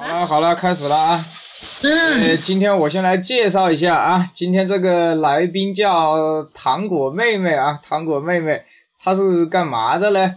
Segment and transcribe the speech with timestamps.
[0.00, 1.26] 好了好了，开始了啊！
[1.82, 8.62] 嗯，呃，今天我先来介绍一下啊，今天这个来宾叫糖果妹妹啊，糖果妹妹，
[9.02, 10.36] 她是干嘛的呢？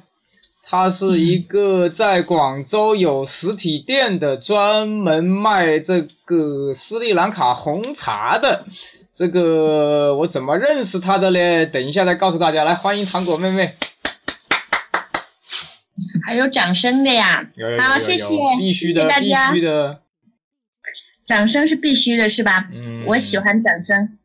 [0.63, 8.65] 她是一个在广州有实体店的，专门卖这个斯里兰卡红茶的。
[9.13, 11.65] 这个我怎么认识她的呢？
[11.67, 12.63] 等一下再告诉大家。
[12.63, 13.75] 来，欢迎糖果妹妹。
[16.23, 18.27] 还有掌声的呀有有有，好，谢谢，
[18.57, 20.01] 必须的，必谢谢大家须，的。
[21.25, 22.67] 掌声是必须的，是吧？
[22.73, 24.17] 嗯，我喜欢掌声，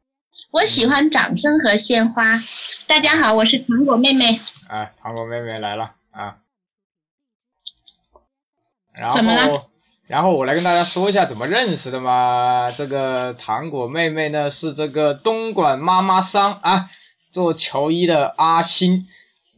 [0.50, 2.42] 我喜欢掌声和鲜花。
[2.86, 4.40] 大家好，我是糖果妹妹。
[4.68, 6.36] 哎，糖果妹妹来了啊！
[8.92, 9.70] 然怎么了后，
[10.06, 12.72] 然后我来跟大家说一下怎么认识的嘛。
[12.72, 16.88] 这个糖果妹妹呢是这个东莞妈妈桑啊，
[17.30, 19.06] 做球衣的阿星，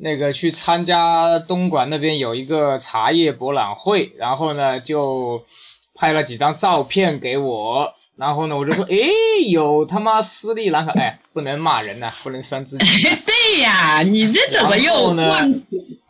[0.01, 5.43] 那个去参加东莞那边有一个茶叶博览会，然后呢就
[5.95, 7.93] 拍了几张照片给我。
[8.16, 9.08] 然后呢，我就说， 诶，
[9.48, 12.84] 有他妈斯里兰卡，哎，不能骂人呐、不能伤自己。
[13.27, 15.36] 对呀，你这怎么又呢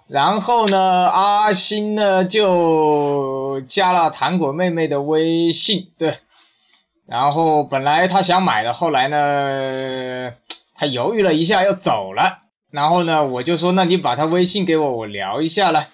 [0.08, 6.14] 然后呢，阿星呢就加了糖果妹妹的微信，对。
[7.06, 10.32] 然后本来他想买的，后来呢，
[10.74, 12.47] 他犹豫了一下又走了。
[12.70, 15.88] 然后呢，我就说，那你把他微信给我，我聊一下了。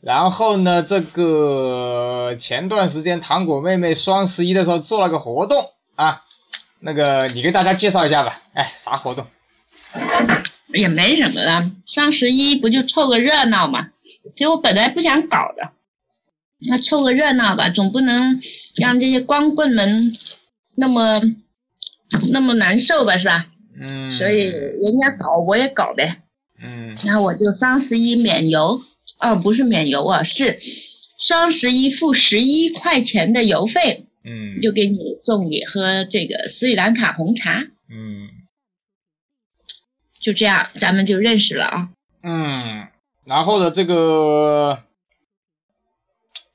[0.00, 6.22] 然后呢，这个前段时间糖果妹妹双十一的时候做了个活动啊，
[6.80, 8.40] 那个你给大家介绍一下吧。
[8.54, 9.26] 哎，啥活动？
[10.68, 13.88] 也没什么了，双十一不就凑个热闹嘛？
[14.34, 15.72] 其实我本来不想搞的，
[16.58, 18.40] 那凑个热闹吧，总不能
[18.76, 20.12] 让这些光棍们
[20.76, 21.20] 那么
[22.30, 23.46] 那么难受吧，是吧？
[23.80, 26.22] 嗯，所以人家搞我也搞呗。
[26.62, 26.96] 嗯。
[27.04, 28.80] 然后我就双十一免邮，
[29.20, 30.58] 哦，不是免邮啊，是
[31.18, 38.28] 双十一付十一块钱的邮费，嗯，就给你送你喝这个斯里兰卡红茶，嗯。
[40.20, 41.88] 就这样，咱们就认识了啊。
[42.24, 42.88] 嗯，
[43.24, 44.82] 然后呢，这个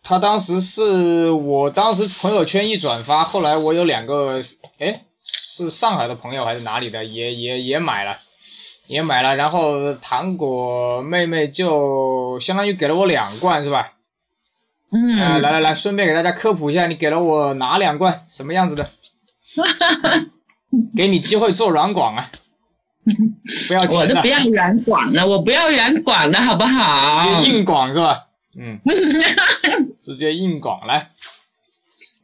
[0.04, 4.42] 他当时是我当时朋友圈一转发，后来我有两个，
[4.80, 5.06] 哎，
[5.56, 8.18] 是上海的朋友还是哪里的，也也也买了，
[8.88, 13.94] 也买了，然后糖果妹妹就相当于给了我两罐是吧？
[14.92, 18.90] 嗯，啊、来来来，顺便给大家科普一下，你给了我哪两罐，什么样子的？
[20.98, 22.32] 给你机会做软广啊，
[23.68, 27.46] 不要我钱的都不，要软广了，我不要软广了，好不好直？
[27.46, 28.24] 接硬广是吧？
[28.58, 28.80] 嗯，
[30.02, 31.10] 直接硬广来。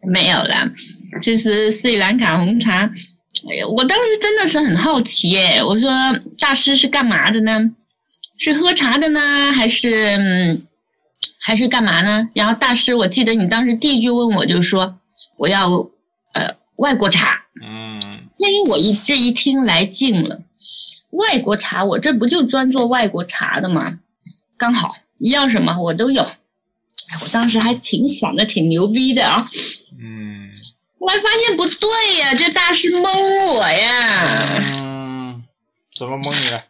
[0.02, 0.72] 没有了，
[1.22, 2.90] 其实斯里兰卡红茶，
[3.70, 5.64] 我当时真的是很好奇耶。
[5.64, 5.90] 我说
[6.38, 7.72] 大师是干嘛的呢？
[8.38, 10.66] 是喝茶的呢，还是、嗯、
[11.40, 12.30] 还是干嘛呢？
[12.34, 14.98] 然后大师，我记得你当时第一句问我就说
[15.36, 15.90] 我要
[16.34, 18.00] 呃外国茶，嗯
[18.38, 20.42] 因为我一这一听来劲了，
[21.10, 24.00] 外国茶我这不就专做外国茶的吗？
[24.58, 26.24] 刚好你要什么我都有。
[26.24, 29.48] 哎我当时还挺想的，挺牛逼的啊。
[31.00, 33.04] 嗯后来发现不对呀，这大师蒙
[33.56, 34.62] 我呀！
[34.82, 35.44] 嗯，
[35.98, 36.62] 怎么蒙你了？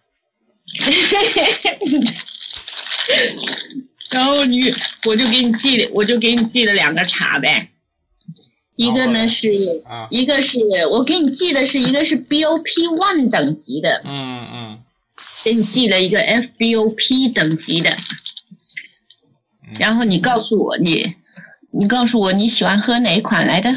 [4.12, 4.72] 然后你
[5.08, 7.70] 我就给你寄了，我就给你寄了两个茶呗。
[8.76, 9.50] 一个呢呢是，
[9.86, 10.60] 啊，一个是
[10.92, 12.64] 我给你寄的是一个是 BOP
[12.98, 14.80] one 等级的，嗯嗯
[15.44, 17.96] 给你寄了一个 FBOP 等级的。
[19.80, 21.16] 然后你告诉我你，
[21.72, 23.74] 你告诉我你喜欢喝哪一款来的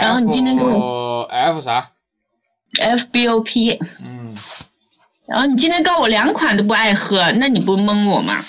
[0.00, 1.90] 然后你今天给我 F 啥
[2.80, 4.36] ？FBOP，嗯，
[5.26, 8.42] 然后你今天告我两款都不爱喝，那你不蒙我吗？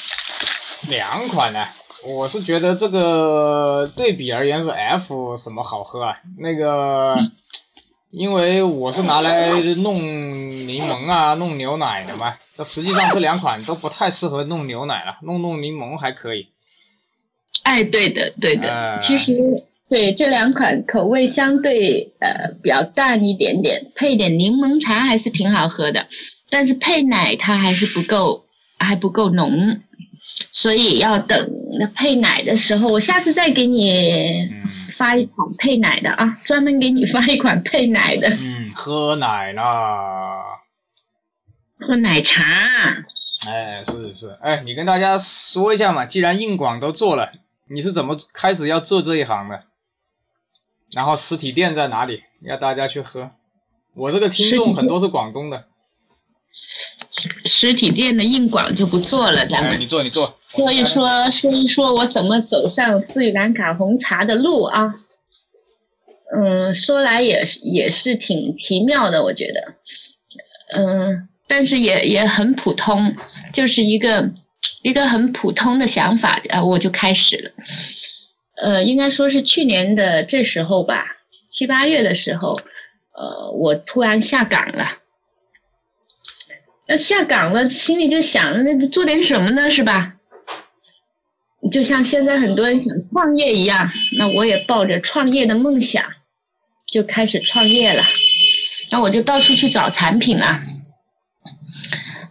[0.90, 1.66] 两款呢。
[2.06, 6.18] 我是觉得这个对比而言是 F 什么好喝啊？
[6.38, 7.18] 那个，
[8.12, 12.36] 因为我是拿来弄柠檬啊、弄牛奶的嘛。
[12.54, 16.50] 这实际上这两款都不太适合弄牛奶了，弄弄柠檬还可以。
[17.64, 18.70] 哎，对的，对的。
[18.70, 19.34] 呃其实
[19.90, 26.08] 对这两款口味相对呃比较淡一点点，配点柠檬茶还是挺好喝的。
[26.50, 28.46] 但是配奶它还是不够，
[28.80, 29.80] 还不够浓，
[30.52, 31.50] 所以要等
[31.80, 33.92] 那配奶的时候，我下次再给你
[34.52, 34.62] 嗯
[34.92, 40.42] 发一款配奶的啊，专门给你发一款配奶的，嗯，喝奶啦。
[41.80, 42.44] 喝奶茶。
[43.48, 47.32] 哎，是是，哎，你跟大家说一下嘛，既然硬广都做了，
[47.70, 49.64] 你是怎么开始要做这一行的？
[50.92, 52.24] 然后实体店在哪里？
[52.46, 53.32] 要大家去喝。
[53.96, 55.66] 我这个听众很多是广东的，
[57.46, 60.38] 实体店的硬广就不做了，咱哎，们你做，你做。
[60.50, 64.94] 说一说说一说我怎么走上斯里兰卡红茶的路啊。
[66.36, 69.76] 嗯，说来也是也是挺奇妙的，我觉得。
[70.76, 73.16] 嗯，但是也也很普通，
[73.52, 74.34] 就是一个
[74.84, 77.52] 一个很普通的想法啊，我就开始了。
[78.62, 81.06] 呃，应该说是去年的这时候吧，
[81.50, 82.54] 七八月的时候，
[83.16, 85.00] 呃，我突然下岗了。
[86.86, 90.16] 那下岗了，心里就想，那做点什么呢，是吧？
[91.72, 96.04] 就像现在很多人想创业一样，那我也抱着创业的梦想，
[96.86, 98.04] 就开始创业了。
[98.90, 100.62] 然后我就到处去找产品了。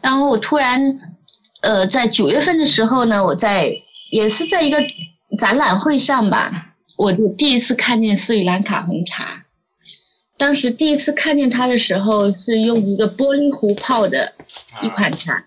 [0.02, 0.98] 然后我突然，
[1.62, 4.78] 呃，在九月份的时候呢，我在也是在一个
[5.38, 9.44] 展览会上吧，我就第一次看见斯里兰卡红茶。
[10.36, 14.34] 当时第一次看见它的时候，是用一个玻璃壶泡的
[14.82, 15.44] 一款茶。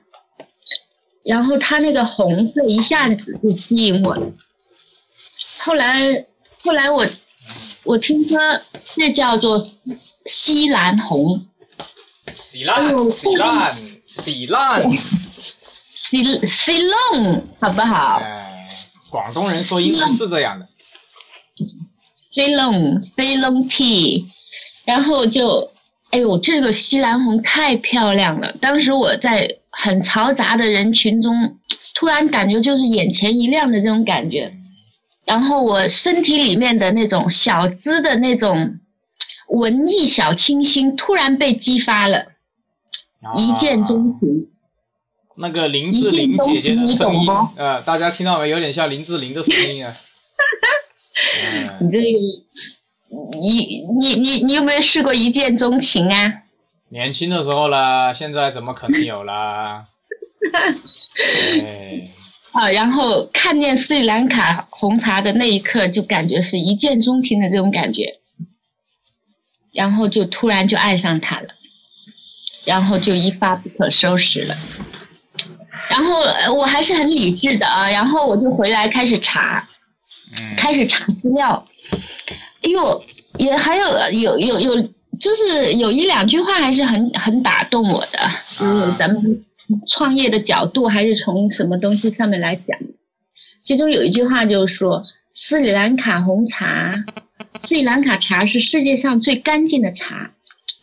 [1.24, 4.32] 然后它那个红色一下子就吸引我了。
[5.58, 6.26] 后来，
[6.64, 7.06] 后来我
[7.84, 8.40] 我听说
[8.96, 11.46] 这叫做西西兰红，
[12.36, 13.76] 洗烂，洗烂，
[14.06, 14.90] 洗烂。
[15.96, 18.22] 西西龙好不好？
[18.22, 18.68] 哎，
[19.10, 20.68] 广东人说英文是这样的。
[22.12, 24.26] 西龙西龙 tea，
[24.84, 25.72] 然后就，
[26.12, 28.52] 哎呦，这个西兰红太漂亮了。
[28.60, 31.58] 当时我在很嘈杂的人群中，
[31.94, 34.54] 突然感觉就是眼前一亮的那种感觉。
[35.24, 38.80] 然后我身体里面的那种小资的那种
[39.48, 42.26] 文艺小清新突然被激发了，
[43.36, 44.50] 一见钟情。
[45.36, 47.28] 啊那个林志玲姐姐的声音
[47.58, 48.50] 呃，大家听到没？
[48.50, 49.94] 有点像林志玲的声音啊。
[51.80, 52.06] 嗯 你这个，
[53.40, 56.34] 你你你你有没有试过一见钟情啊？
[56.90, 59.86] 年轻的时候啦，现在怎么可能有啦？
[61.62, 62.08] 哎，
[62.54, 68.20] 啊，然后看见斯里兰卡红茶的那一刻，就感觉是一见钟情的这种感觉，
[69.74, 71.48] 然后就突然就爱上它了，
[72.66, 74.56] 然后就一发不可收拾了。
[75.90, 79.68] 然后呃我还是很理智的啊，然后我就回来开始查，
[80.38, 81.66] 嗯开始查资料，
[82.64, 83.04] 哎呦，
[83.38, 84.82] 也还有有有有，
[85.20, 88.20] 就是有一两句话还是很很打动我的，
[88.60, 89.44] 就是咱们
[89.88, 92.66] 创业的角度还是从什么东西上面来讲。
[93.62, 95.04] 其中有一句话就是说，
[95.34, 96.92] 斯里兰卡红茶，
[97.58, 100.30] 斯里兰卡茶是世界上最干净的茶。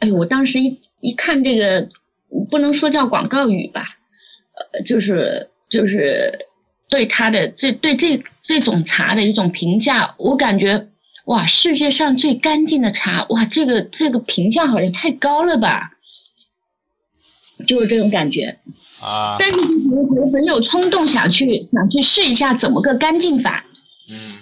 [0.01, 1.87] 哎呦，我当时一一看这个，
[2.51, 4.02] 不能说叫广告语吧，呃，
[4.85, 6.47] 就是就是
[6.89, 10.89] 对他的这对这这种茶的一种评价，我感觉
[11.25, 15.93] 哇，世界上最干净的茶，哇，这个这个评价好像太高了吧，
[17.67, 18.59] 就是这种感觉。
[19.01, 19.59] 啊，但是
[19.91, 23.65] 我我很有冲动想去想去试一下怎么个干净法，
[24.09, 24.39] 嗯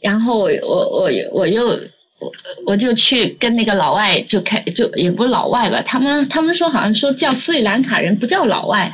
[0.00, 1.80] 然后我我我我又
[2.18, 2.32] 我
[2.66, 8.90] 我就去跟那个老外就开就也不是老外吧，他们他们说好像说叫斯里兰卡人不叫老外，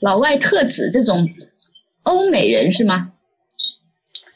[0.00, 1.28] 老外特指这种
[2.02, 3.12] 欧美人是吗？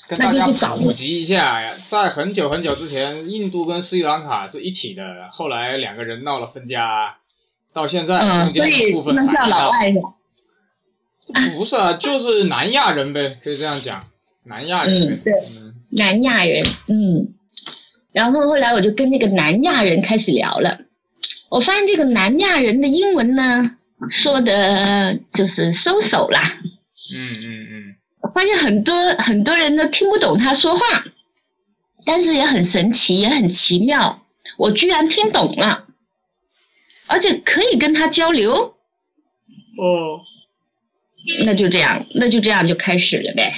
[0.08, 7.16] 跟大家那就去找普及一下呀，在很久很久之前，印度跟斯里兰卡是一起的，后来两个人闹了分家，
[7.72, 9.46] 到现在嗯，中间的部分不能叫。
[9.46, 11.50] 老外是？
[11.56, 14.04] 不是啊，就是南亚人呗，可以这样讲，
[14.44, 15.20] 南亚人嗯。
[15.24, 17.34] 对嗯南亚人，嗯，
[18.12, 20.80] 然后后来我就跟那个南亚人开始聊了，
[21.48, 23.76] 我发现这个南亚人的英文呢，
[24.08, 26.42] 说的就是收手啦，
[27.14, 31.04] 嗯嗯嗯，我发现很多很多人都听不懂他说话，
[32.04, 34.22] 但是也很神奇，也很奇妙，
[34.58, 35.86] 我居然听懂了，
[37.06, 38.54] 而且可以跟他交流，
[39.78, 40.20] 哦，
[41.44, 43.54] 那就这样，那就这样就开始了呗，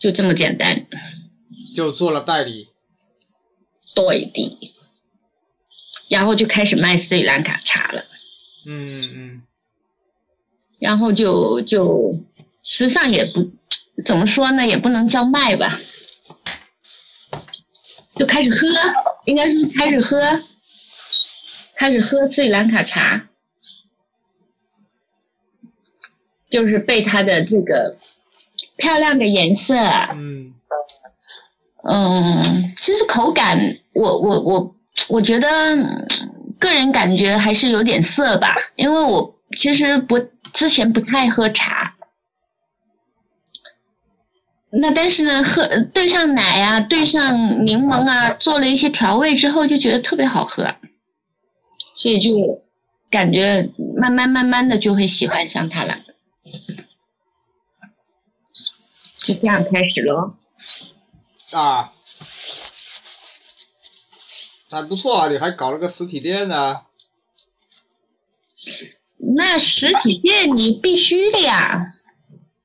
[0.00, 0.86] 就这么简单。
[1.80, 2.68] 就做了代理。
[3.94, 4.74] 对的，
[6.10, 8.04] 然后就开始卖斯里兰卡茶了，
[8.66, 9.42] 嗯嗯。
[10.78, 12.14] 然后就就
[12.62, 13.50] 实际上也不
[14.04, 15.80] 怎么说呢，也不能叫卖吧，
[18.16, 18.58] 就开始喝，
[19.24, 20.20] 应该说开始喝，
[21.76, 23.28] 开始喝斯里兰卡茶，
[26.50, 27.96] 就是被它的这个
[28.76, 29.74] 漂亮的颜色，
[30.14, 30.54] 嗯
[31.82, 34.76] 嗯，其实口感，我我我
[35.08, 35.48] 我觉得
[36.58, 40.18] 个人感觉还是有点涩吧，因为我其实不
[40.52, 41.94] 之前不太喝茶，
[44.70, 50.74] 那但是呢，喝兑上奶啊，兑上柠檬啊，做了一些调味之后，就觉得特别好喝，
[51.94, 52.62] 所以就
[53.10, 55.96] 感觉慢慢慢慢的就会喜欢上它了，
[59.16, 60.36] 就这样开始了。
[61.50, 61.90] 啊，
[64.70, 66.76] 还不错啊，你还搞了个实体店呢。
[69.36, 71.92] 那实体店你必须的呀，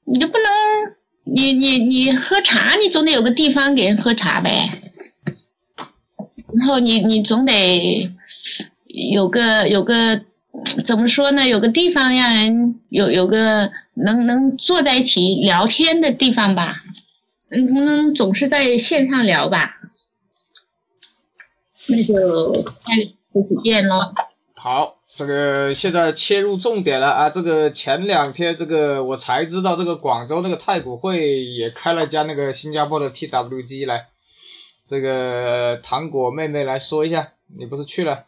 [0.03, 4.93] 你就不能，你你你喝茶，你总得有个地方给人喝茶呗。
[6.57, 8.11] 然后你你总得
[8.85, 10.21] 有个有个
[10.83, 11.47] 怎么说呢？
[11.47, 16.83] 有个地方让人有有个能能坐在一起聊天的地方吧。
[17.49, 19.77] 嗯，不能总是在线上聊吧？
[21.87, 22.51] 那就
[22.83, 23.11] 开实
[23.47, 23.99] 体店喽。
[24.55, 27.29] 好，这个现在切入重点了啊！
[27.29, 34.07] 这个前两天这个我才知道，这个广州那个太古汇也开了家那个新加坡的 TWG 来。
[34.87, 38.25] 这个糖果妹妹来说一下，你不是去了？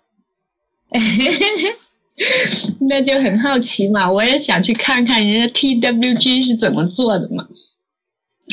[2.81, 7.47] 那就很好奇嘛，我也想去看看人家 TWG 是怎么做的嘛。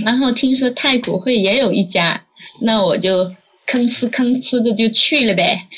[0.02, 2.26] 然后听说太古汇也有一家，
[2.60, 3.26] 那我就
[3.66, 5.68] 吭哧吭哧的就去了呗。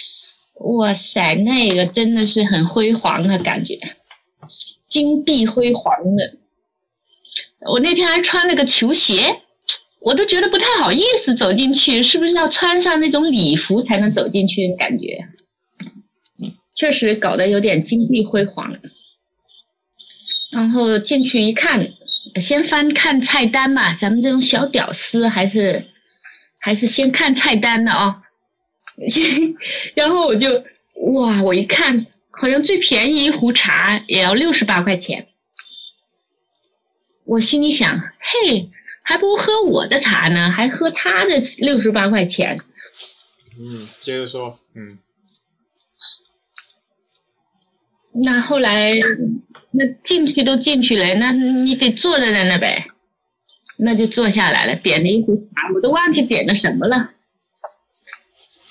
[0.60, 3.78] 哇塞，那个真的是很辉煌的感觉，
[4.86, 6.38] 金碧辉煌的。
[7.70, 9.42] 我那天还穿了个球鞋，
[10.00, 14.74] 我都觉得不太好意思走进去，是不是要穿上那种礼服才能走进去？
[14.76, 15.26] 感觉
[16.74, 18.78] 确实搞得有点金碧辉煌。
[20.50, 21.92] 然后进去一看。
[22.40, 25.86] 先翻看菜单吧，咱们这种小屌丝还是
[26.58, 28.22] 还是先看菜单的啊。
[29.94, 30.64] 然后我就
[31.12, 35.28] 哇，我一看，好像最便宜一壶茶也要六十八块钱。
[37.24, 38.70] 我心里想，嘿，
[39.02, 42.58] 还不如喝我的茶呢，还喝他的六十八块钱。
[43.58, 44.98] 嗯，接着说，嗯。
[48.22, 48.92] 那后来。
[49.78, 52.86] 那进去都进去了，那你得坐在那呗，
[53.76, 57.10] 那就坐下来了，点了一壶茶，我都忘记点的什么了，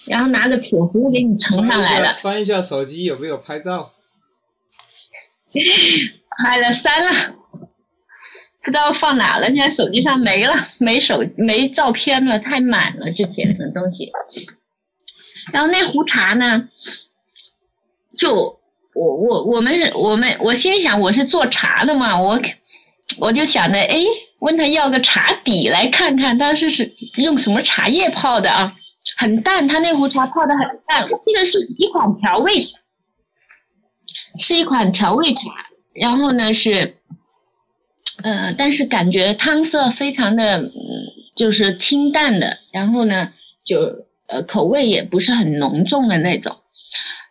[0.08, 2.12] 然后拿个铁壶给你盛上来了。
[2.14, 3.94] 翻一下手机有没有拍照？
[6.44, 7.12] 拍了删了，
[8.64, 14.12] 不知道放哪了，现在手机上没了，没手没照片了，太满了之前的东西。
[15.54, 16.68] 然后那壶茶呢，
[18.18, 18.60] 就。
[18.96, 22.40] 我我我们我们我心想我是做茶的嘛，我
[23.20, 24.06] 我就想着哎，
[24.40, 28.74] 问他要个茶底来看看，他是是用什么茶叶泡的啊？
[29.18, 32.54] 很淡，他那壶茶泡的很淡，我记得是一款调味，
[34.40, 35.42] 是一款调味茶。
[35.94, 36.98] 然后呢是，
[38.24, 40.72] 呃，但是感觉汤色非常的嗯，
[41.36, 43.34] 就是清淡的，然后呢
[43.66, 43.78] 就
[44.28, 46.56] 呃口味也不是很浓重的那种，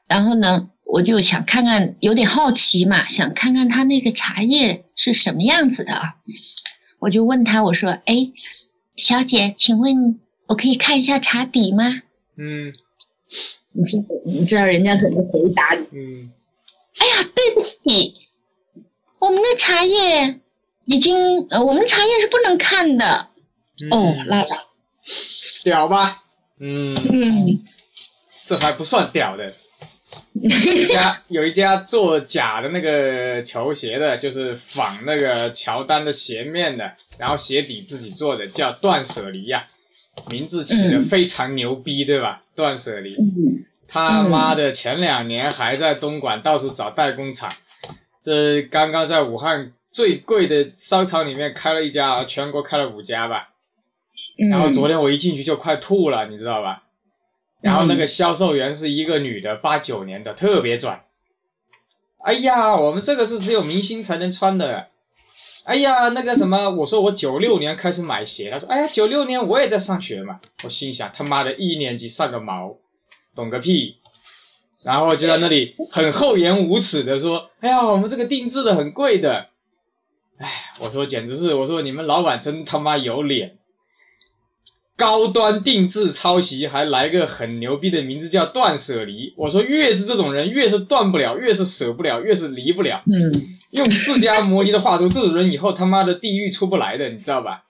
[0.07, 0.69] 然后呢。
[0.95, 6.15] 我就想看看，有点好奇嘛，想看看他那个茶叶是什么样子的啊。
[7.01, 8.31] 我就问他，我说：“哎，
[8.95, 12.01] 小姐，请问我可以看一下茶底吗？”
[12.39, 12.73] 嗯，
[13.73, 15.99] 你知你知道人家怎么回答你？
[15.99, 16.31] 嗯，
[16.99, 18.15] 哎呀，对不起，
[19.19, 20.39] 我们的茶叶
[20.85, 23.31] 已经，呃，我们茶叶是不能看的。
[23.91, 24.49] 哦，拉倒。
[25.65, 26.23] 屌吧？
[26.61, 27.65] 嗯嗯，
[28.45, 29.57] 这还不算屌的。
[30.43, 39.65] 一家有一家做假的那个球鞋的，就是仿那个乔丹的鞋面的，然后鞋底自己做的，叫断舍离呀，
[40.31, 42.43] 名字起的非常牛逼，对吧？
[42.57, 43.17] 断舍离，
[43.87, 47.53] 他妈的前两年还在东莞到处找代工厂，
[48.21, 53.51] 这刚刚在武汉最贵的商场里面开了一家，全国开了五家吧，
[54.51, 56.83] 然后昨天我一进去就快吐了，你知道吧？
[57.65, 61.07] 然后那个销售员是一个女的，八九年的，特别拽。
[62.23, 64.89] 哎呀，我们这个是只有明星才能穿的。
[65.65, 70.41] 哎呀，那个什么，我说我九六年开始买鞋，他说，哎呀，九六年我也在上学嘛。
[70.63, 72.77] 我心想，他妈的一年级上个毛，
[73.35, 73.97] 懂个屁。
[74.85, 79.49] 然后就在那里很厚颜无耻的说，哎呀，我们这个定制的很贵的。
[80.37, 80.47] 哎，
[80.81, 83.57] 我说简直是，我说你们老板真他妈有脸。
[84.97, 89.35] 高端定制抄袭，还来个很牛逼的名字叫断舍离。
[89.37, 93.03] 我说越是这种人，越是断不了，越是舍不了，越是离不了。
[93.07, 93.33] 嗯，
[93.71, 97.65] 用释迦摩尼的话说，这种人以后他妈的地狱出不来的，你知道吧？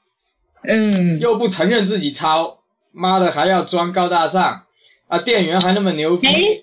[0.69, 2.59] 嗯，又不承认自己抄，
[2.93, 4.63] 妈的还要装高大上
[5.09, 5.19] 啊！
[5.19, 6.27] 店员还那么牛逼。
[6.27, 6.63] 哎，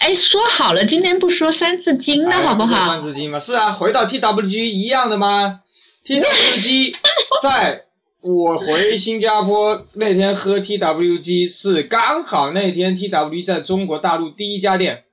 [0.00, 2.88] 哎，说好了今天不说三字经的好不好？
[2.88, 3.38] 三字经吗？
[3.38, 5.60] 是啊，回到 TWG 一样的吗
[6.04, 6.94] ？TWG
[7.40, 7.85] 在。
[8.26, 15.04] 我回新加坡那天喝 TWG 是刚好那天 TWG 在中国大陆第一家店，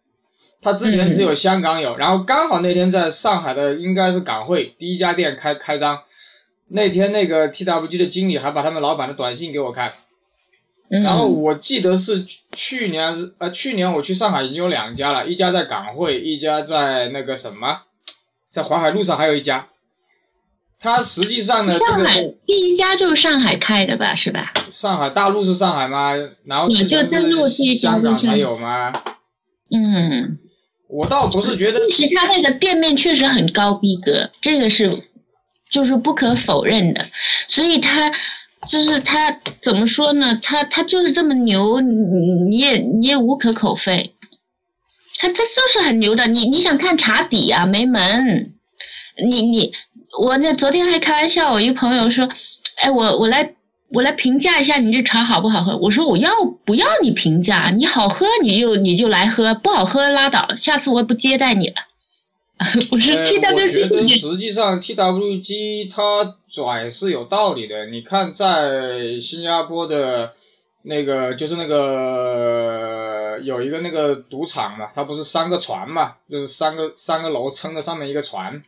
[0.60, 6.02] 他之前只有香港有，然后刚好那天在上海的应该是港汇第一家店开开张，
[6.70, 9.94] 那天那个 TWG 的经理还把他们老板的短信给我看，
[10.90, 17.82] 嗯然后我记得是去年是呃去年我去上海已经有两家了，一家在港汇，一家在那个什么，
[18.50, 19.68] 在淮海路上还有一家。
[20.84, 24.52] 它实际上呢，上海个第一家就是上海开的吧，是吧？
[24.70, 26.12] 上海大陆是上海吗？
[26.44, 28.92] 然后你就登陆是这一家就是香港才有吗？
[29.74, 30.38] 嗯，
[30.90, 34.92] 我倒不是觉得其实它那个店面确实很高逼格，这个是
[35.72, 37.08] 就是不可否认的，
[37.48, 38.12] 所以它
[38.68, 40.38] 就是他怎么说呢？
[40.44, 41.96] 他他就是这么牛，你
[42.50, 44.14] 你也你也无可口非。
[45.18, 48.50] 他他就是很牛的，你你想看茶底啊，没门。
[49.24, 49.72] 你你
[50.20, 52.28] 我那昨天还开玩笑，我一个朋友说，
[52.82, 53.54] 哎，我我来
[53.92, 55.78] 我来评价一下你这茶好不好喝。
[55.78, 56.30] 我说我要
[56.66, 57.72] 不要你评价？
[57.76, 61.76] 你好喝你就你就来喝，不好喝拉倒，下次我也不接待你了。
[62.92, 67.88] 我说呃 T 我觉 W 得实际上 TWG 它拽是有道理的。
[67.88, 70.34] 你看，在新加坡的
[70.84, 78.64] 那个就是那个有一个那个赌场嘛，它不是三个船嘛，就是三个三个楼撑着上面一个船，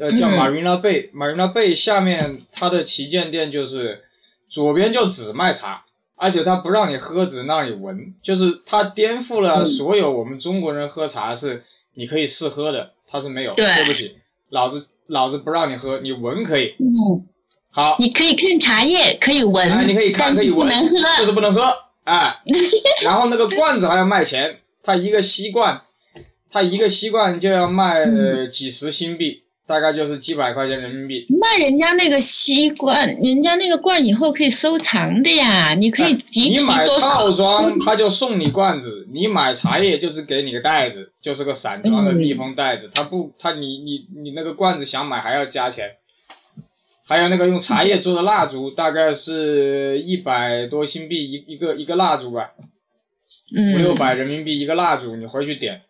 [0.00, 1.10] 呃，叫嗯 Marina Bay。
[1.12, 4.04] Marina Bay 下面它的旗舰店就是
[4.48, 5.82] 左边就只卖茶。
[6.18, 11.62] 而且它不让你喝，只让你闻，就是它颠覆了嗯所有我们中国人喝茶是
[11.92, 13.52] 你可以试喝的，它是没有。
[13.52, 14.16] 对不起，
[14.48, 16.74] 老子老子不让你喝，你闻可以。
[16.78, 17.28] 嗯，
[17.70, 21.18] 好，你可以看茶叶，可以闻，啊，你可以看，可以闻，不能喝。
[21.18, 21.70] 就是不能喝。
[22.04, 22.34] 哎，
[23.04, 25.82] 然后那个罐子还要卖钱，它一个吸罐，
[26.48, 28.06] 它一个吸罐就要卖
[28.46, 31.26] 几十新币，大概就是几百块钱人民币。
[31.40, 37.08] 那人家那个吸罐，人家那个罐以后可以收藏的呀，你可以集齐哎你买多少？
[37.08, 42.88] 套装，他就送你罐子；你买茶叶就是给你个袋子，就是个散装的密封袋子。
[42.94, 45.90] 他不，他你你你那个罐子想买还要加钱。
[47.08, 52.50] 还有那个用茶叶做的蜡烛，大概是一百多新币一一个一个蜡烛吧，
[53.74, 55.82] 五六嗯，百人民币一个蜡烛，你回去点。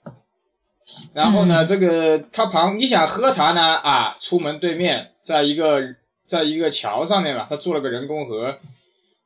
[1.13, 1.67] 然后呢，嗯。
[1.67, 5.83] 这个他旁你想喝茶呢啊，出门对面，在一个
[6.27, 8.59] 在一个桥上面吧，他做了个人工河，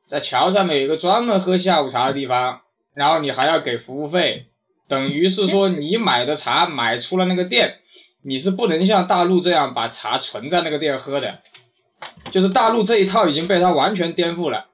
[0.07, 2.61] 在桥上面有一个专门喝下午茶的地方，
[2.93, 4.47] 然后你还要给服务费，
[4.87, 7.79] 等于是说你买的茶买出了那个店，
[8.23, 11.39] 你是不能像大陆这样把茶存在那个店喝的，
[12.31, 14.65] 就是大陆这一套已经被他完全颠覆了，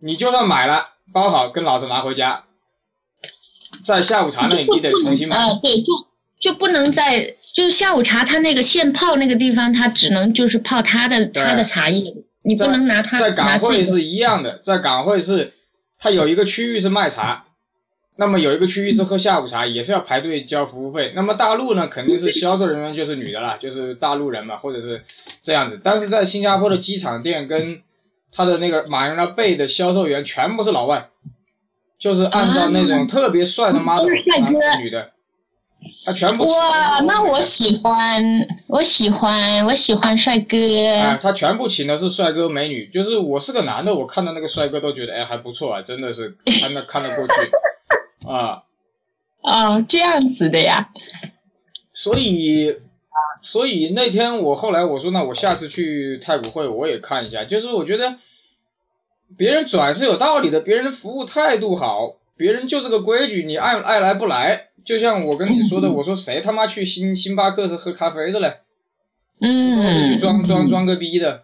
[0.00, 2.44] 你就算买了包好跟老子拿回家，
[3.86, 5.36] 在下午茶那里你得重新买。
[5.38, 5.92] 呃，对，就
[6.40, 13.30] 就不能在就是下午茶，它那个现泡那个地方，它只能就是泡他的对它的茶叶，你不能拿它在。
[13.30, 15.52] 港汇是一样的，在港汇是
[15.98, 17.44] 它有一个区域是卖茶，
[18.16, 21.12] 那么有一个区域是喝下午茶，也是要排队交服务费。
[21.14, 25.02] 那么大陆呢，肯定是销售人员就是女的啦，就是大陆人嘛，或者是
[25.40, 25.80] 这样子。
[25.82, 27.80] 但是在新加坡的机场店跟
[28.32, 31.08] 他的那个马云拉贝的销售员全部是老外，
[31.98, 34.40] 就是按照那种特别帅的帅哥。
[34.42, 35.12] 男的女的，
[36.04, 38.22] 他全部哇，那我喜欢，
[38.66, 40.56] 我喜欢，我喜欢帅哥。
[40.56, 48.28] 哎，他全部请的是帅哥美女，就是我是个男的，我看到那个帅哥都觉得哎还不错啊，真的是看得 看得过去。
[48.28, 48.62] 啊，
[49.42, 50.88] 哦，这样子的呀。
[51.94, 52.76] 所以
[53.40, 58.16] 所以那天我后来我说那我下次去太古汇我也看一下，就是我觉得
[59.36, 68.60] 别人拽是有道理的，别人的服务态度好，别人就这个规矩，你爱爱来不来，就像我跟你说的，我说谁他妈去星星巴克是喝咖啡的嘞，
[69.40, 69.46] 都
[69.88, 71.42] 是去嗯装装装个逼的。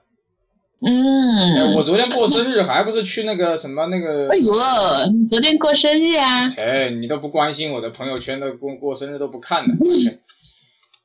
[0.85, 1.75] 嗯哎，嗯。
[1.77, 4.37] 我昨天过生日还不是去那个什么那个哎？
[4.37, 4.53] 呦，
[5.13, 6.49] 你昨天过生日啊？
[6.57, 9.75] 哎，你都不关心我的朋友圈的过过生日都不看的。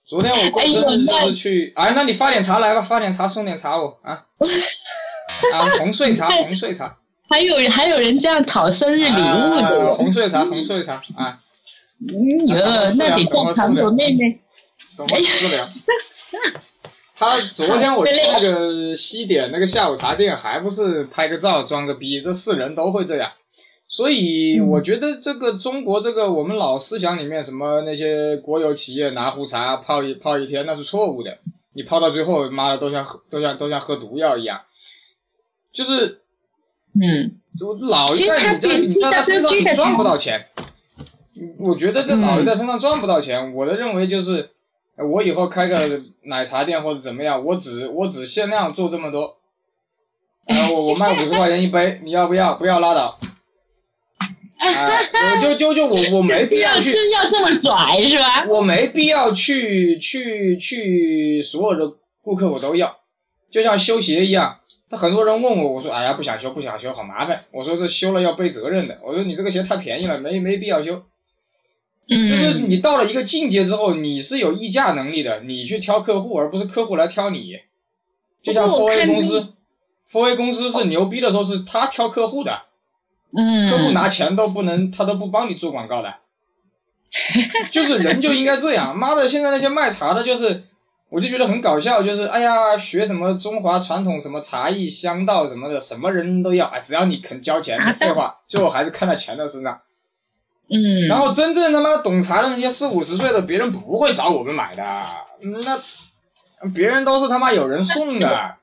[0.08, 4.24] 昨天我过生日就是去，哎，那你发点茶来吧，发点茶送点茶我啊
[5.54, 6.98] 啊，红碎茶，红碎茶，
[7.30, 11.38] 还有还有人这样讨生日礼物啊的，红碎茶，红碎茶啊，
[12.00, 12.56] 嗯哟，
[12.98, 14.40] 那得叫糖果妹妹。
[14.96, 15.68] 怎么私聊？
[17.16, 23.30] 他昨天我去那个西点那个下午茶店，还不是拍个照装个逼，这是人都会这样。
[23.98, 31.40] 所以我觉得这个中国这个我们老思想里面什么那些国有企业拿壶茶泡一泡一天那是错误的，
[31.74, 34.62] 你泡到最后妈的都像喝都像都像喝毒药一样，
[35.74, 36.22] 就是
[36.94, 37.40] 嗯，
[37.90, 40.46] 老一代你在你在他身上你赚不到钱，
[41.58, 43.52] 我觉得这老一代身上赚不到钱。
[43.56, 44.52] 我的认为就是，
[44.96, 49.38] 我以后开个奶茶店或者怎么样，我只我只限量做这么多，
[50.46, 52.54] 然后我我卖五十块钱一杯，你要不要？
[52.54, 53.18] 不要拉倒。
[54.58, 58.46] 啊，就就就我我没必要去，真要这么拽是吧？
[58.48, 62.98] 我没必要去去去所有的顾客我都要，
[63.50, 64.60] 就像修鞋一样。
[64.90, 67.44] 他很多人问我，我说哎呀不想修不想修，好麻烦。
[67.52, 68.98] 我说这修了要背责任的。
[69.04, 71.04] 我说你这个鞋太便宜了，没没必要修。
[72.10, 77.60] 嗯，就是你到了一个境界之后，你是有议价能力的，你去挑客户，而不是客户来挑你。
[78.42, 79.48] 就像 f o A 公司
[80.08, 82.67] f o A 公司是牛逼的时候，是他挑客户的，
[83.36, 86.16] 嗯，客户拿钱都不能，他都不帮你做广告的。
[87.72, 89.28] 就是人就应该这样，妈的！
[89.28, 90.64] 现在那些卖茶的，就是
[91.10, 99.80] 我就觉得很搞笑，就是哎呀，学什么中华传统什么茶艺香道什么的，什么人都要，哎，只要你肯交钱，废话，最后还是看在钱的身上。
[100.70, 104.84] 嗯，然后真正他妈懂茶的那些四五十岁的，别人不会找我们买的，
[105.64, 108.56] 那别人都是他妈有人送的。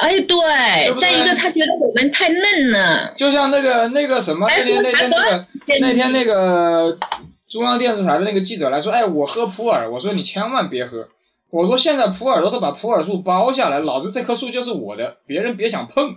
[0.00, 3.12] 哎，对，再一个他觉得我们太嫩了。
[3.14, 5.46] 就像那个那个什么，那天那天那个
[5.80, 6.98] 那天那个
[7.46, 11.06] 中央电视台的那个记者来说，哎，我喝普洱，我说你千万别喝，
[11.50, 16.16] 我说现在普洱都是把普洱树包下来，老子这棵树就是我的，别人别想碰。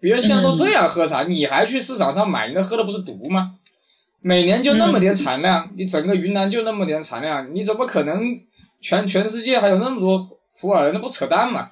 [0.00, 3.52] 别人现在都这样喝茶，你还去市场上买，你那喝的不是毒吗？
[4.20, 8.20] 每年就那么点产量，你整个云南就那么点产量，你怎么可能
[8.80, 10.28] 全全世界还有那么多
[10.60, 10.90] 普洱？
[10.92, 11.70] 那不扯淡吗？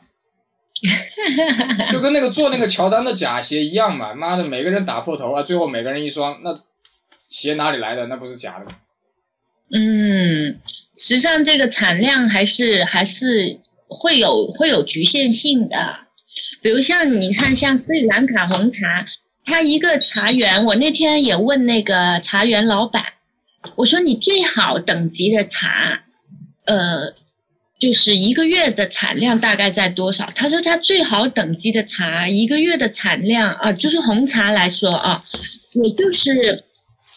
[1.93, 6.61] 就跟那个做那个乔丹的假鞋一样嘛，妈的，每个人打破头啊，最后每个人一双，那
[7.29, 8.07] 鞋哪里来的？
[8.07, 8.73] 那不是假的吗？
[9.73, 10.61] 嗯，
[10.97, 15.99] 实际上这个产量还是还是会有会有局限性的，
[16.63, 19.07] 比如像你看，像斯里兰卡红茶。
[19.47, 23.05] 它一个茶园，我那天也问那个茶园老板，
[23.77, 26.03] 我说你最好等级的茶，
[26.65, 27.13] 呃，
[27.85, 30.31] 就是一个月的产量大概在多少？
[30.35, 35.23] 他说他最好等级的茶一个月的产量啊，就是红茶来说啊，
[35.75, 36.65] 也就是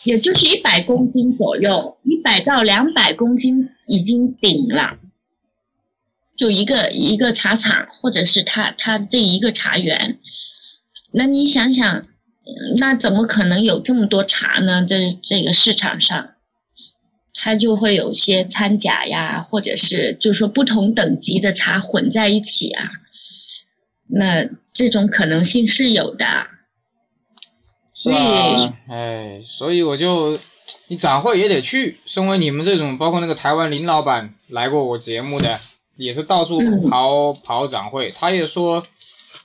[0.04, 4.98] 也就是一百公斤左右，一百到两百公斤已经顶了，
[6.36, 10.20] 就一个一个茶厂或者是他他这一个茶园，
[11.14, 12.04] 那你想想。
[12.78, 14.86] 那怎么可能有这么多茶呢？
[14.86, 16.30] 在这个市场上，
[17.38, 22.90] 它就会有些掺假呀，或者是就是说不同等级的茶混在一起啊。
[24.08, 26.26] 那这种可能性是有的。
[27.94, 30.38] 是啊，哎，所以我就，
[30.88, 31.98] 你展会也得去。
[32.06, 35.60] 身为你们这种，包括那个台湾林老板来过我节目的，
[35.96, 38.84] 也是到处跑跑展会，他也说。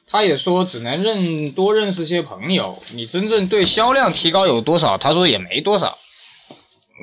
[0.04, 4.98] 他也说只能认多认识些朋友，你真正对销量提高有多少？
[4.98, 5.96] 他说也没多少。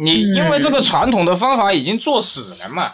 [0.01, 2.93] 你因为这个传统的方法已经做死了嘛，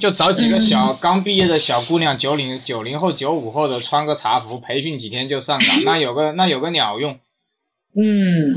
[0.00, 7.18] 就找几个小刚毕业的小姑娘，九零九零后、九五后的，穿个茶服，培训几天就上岗，那有个那有个鸟用？
[7.96, 8.56] 嗯，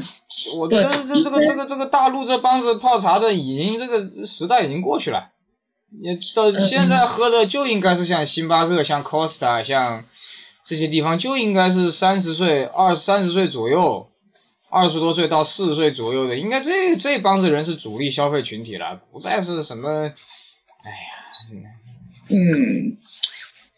[0.57, 5.29] 我觉得这这个这个这个大陆这帮子泡茶的，已经这个时代已经过去了。
[6.03, 10.03] 你到现在喝的就应该是像星巴克、像 Costa、像
[10.63, 14.10] 这些地方，就应该是三十岁、二三十岁左右，
[14.71, 20.13] 二十多岁到四十岁左右的，应该这这帮子人是主力消费群体了，不再是什么，
[20.83, 21.69] 哎呀，
[22.29, 22.97] 嗯，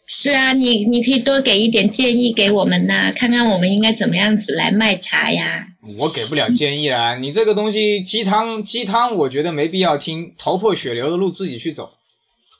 [0.06, 5.66] 是啊，你你可以多给一点建议给我们呐，看看我们应该怎么样子来卖茶呀。
[5.98, 11.92] 我给不了建议啊，你这个东西鸡汤鸡汤，我觉得没必要听，头破血流的路自己去走。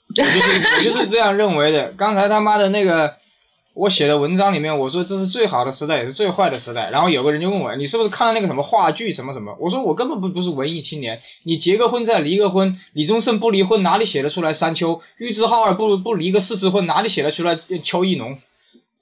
[0.09, 0.41] 我就是
[0.77, 1.93] 我就是这样认为的。
[1.93, 3.17] 刚才他妈的那个，
[3.75, 6.91] 我写的文章里面，我说这是最好的时代，也是最坏的时代。
[6.91, 9.53] 然后有个人就问我，你是不是看了那个什么话剧什么什么？
[9.59, 11.21] 我说我根本不不是文艺青年。
[11.43, 15.01] 你结个婚再离个婚，李宗盛不离婚哪里写得出来山丘？
[15.19, 18.39] 玉置浩二不不离个四次婚哪里写得出来邱意浓？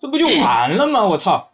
[0.00, 1.04] 这不就完了吗？
[1.04, 1.50] 我操！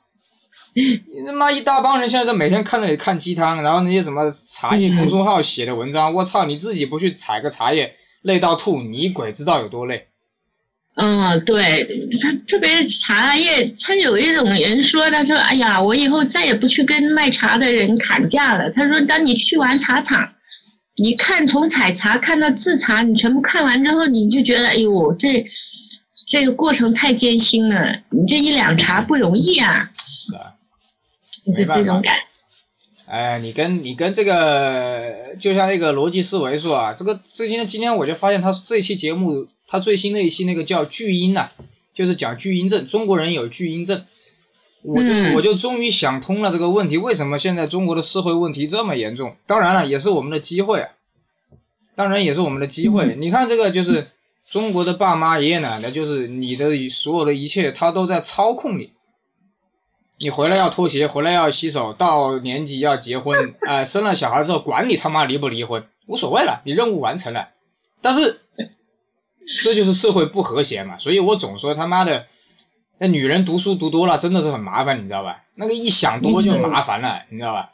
[0.74, 6.44] 你他妈一大帮人现在在每天看那里看鸡汤，然后那些什么茶叶公众号写的文章，我操！
[6.44, 7.96] 你自己不去采个茶叶？
[8.22, 10.07] 累到吐，你鬼知道有多累。
[11.00, 20.28] 嗯，对他特别茶叶，他有一种人说，他说：“哎呀，我以后再也不去跟卖茶的人砍价了。”他说：“当你去完茶厂，
[20.96, 25.44] 你看从采茶看到制茶，你全部看完之后，你就觉得，哎呦，这
[26.26, 30.54] 这个过程太艰辛了，你这一两茶不容易啊。”是啊，
[31.54, 32.16] 就这种感。
[33.08, 41.48] 哎，你跟你跟这个，就像那个逻辑思维说啊，这个最近今天我就发现他这一期节目，他最新的一期那个叫巨婴呐，
[41.94, 44.04] 就是讲巨婴症，中国人有巨婴症，
[44.82, 49.34] 我就我就终于想通了这个问题，为什么现在中国的社会问题这么严重？
[49.46, 50.90] 当然了，也是我们的机会啊，
[51.94, 53.16] 当然也是我们的机会。
[53.18, 54.08] 你看这个就是
[54.46, 58.90] 中国的爸妈爷爷奶奶，就是你的所有的一切，他都在操控你。
[60.20, 67.48] 你回来要脱鞋，回来要洗手，到年纪要结婚， 呃，生了小孩之后，管你他妈离不离婚，无所谓了，你任务完成了。
[68.00, 68.40] 但是
[69.62, 72.26] 这就是社会不和谐嘛，所以我总说他妈的，
[72.98, 75.44] 那女人读书读多了真的是很麻烦，你知道吧？
[75.54, 77.70] 那个一想多就麻烦了，你知道吧？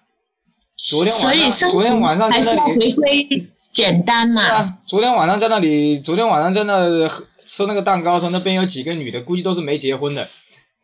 [0.77, 2.95] 昨天晚上，昨天晚上在还是要那里。
[2.95, 4.43] 回归简单嘛。
[4.43, 7.09] 是啊，昨天晚上在那里，昨天晚上在那
[7.45, 10.29] 吃那个蛋糕的时候，那边有几个女的，估计都是没结婚的，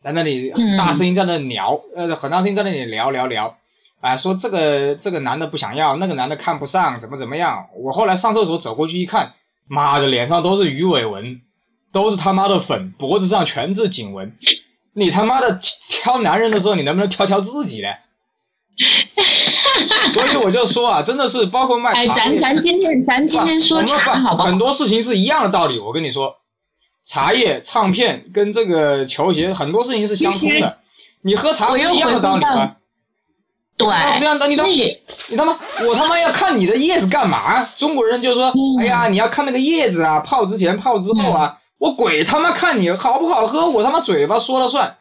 [0.01, 3.55] 在那里嗯大声音在那聊，呃，很大声音在那里聊聊聊，
[4.01, 7.67] 啊、说这个这个男的不想要，那个男的看不上，怎么怎么样。
[7.77, 9.33] 我后来上厕所走过去一看，
[9.69, 11.41] 妈的，脸上都是鱼尾纹，
[11.93, 14.35] 都是他妈的粉，脖子上全是颈纹。
[14.95, 15.59] 你他妈的
[15.89, 17.89] 挑男人的时候，你能不能挑挑自己呢？
[20.09, 24.59] 所以我就说啊，真的是包括卖茶哎，咱咱今天咱今天说茶好不好很？
[24.59, 25.79] 多事情是一样的道理。
[25.79, 26.35] 我跟你说，
[27.05, 30.79] 茶叶、唱片跟这个球鞋，很多事情是相通的。
[31.23, 32.77] 你喝茶一样的道理吗？
[33.77, 37.65] 对这样的你他所以你他妈，我他妈要看你的叶子干嘛？
[37.77, 41.57] 中国人就说，嗯哎呀，你要看那个叶子啊，泡之前、泡之后啊。
[41.79, 44.95] 我鬼他妈看你好不好喝，我他妈嘴巴说了算，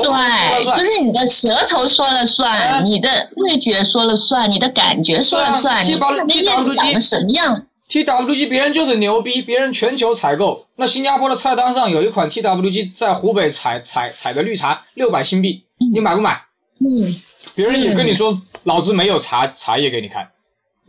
[0.00, 0.82] 对，算就。
[0.82, 7.62] 是你的舌头说了哎算，你的味觉说了算，你的感觉说了算，你看那叶子长得什么样？
[7.88, 10.66] TWG 别人就是牛逼，别人全球采购。
[10.76, 16.42] 那新加坡的菜单上有一款 TWG 在湖北采采采的绿茶，六百新币，你买不买？
[16.80, 17.14] 嗯，
[17.54, 20.28] 别人也跟你说，老子没有茶茶叶给你看，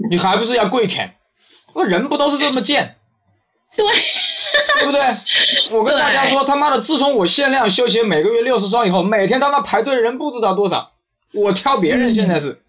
[0.10, 1.16] 你还不是要跪舔？
[1.76, 2.96] 那人不都是这么贱，
[3.78, 3.86] 对，
[4.80, 5.00] 对不对？
[5.70, 10.94] 我跟大家说，他妈的，自从我限量休闲每个月六十双以后，每天他妈排队的人不知道多少。
[11.34, 12.60] 我挑别人现在是，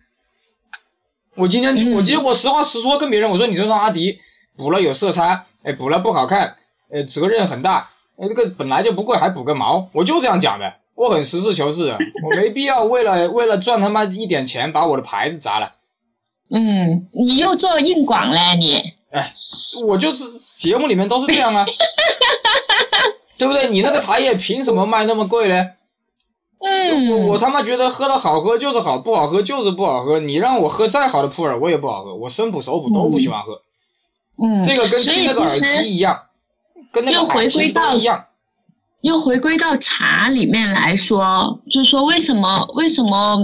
[1.39, 4.19] 我今天嗯我今天我实话实说跟别人我说，你这双阿迪
[4.57, 6.57] 补了有色差，哎，补了不好看，
[6.91, 15.75] 呃，责任很大，哎，这个本来就不贵，还补个毛，我就这样讲的，我很实事求是的，我没必要为了为了赚他妈一点钱把我的牌子砸了。
[16.51, 19.33] 嗯，你又做硬广了，你，哎
[19.87, 20.25] 我就是
[20.57, 21.65] 节目里面都是这样啊，
[23.39, 23.69] 对不对？
[23.69, 25.65] 你那个茶叶凭什么卖那么贵呢？
[26.61, 30.19] 嗯，我我他妈觉得喝的好喝就是好，不好喝就是不好喝。
[30.19, 32.15] 你让我喝再好的普洱，我也不好喝。
[32.15, 33.63] 我生普熟普都不喜欢喝。
[34.43, 36.23] 嗯，这个跟听那个耳机一样，
[36.91, 38.25] 跟那个又回耳机归到都一样。
[39.03, 43.37] 又回归到茶里面来说，就是说为什么为什么